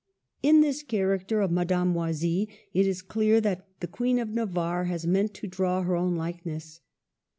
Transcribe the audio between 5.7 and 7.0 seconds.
her own likeness.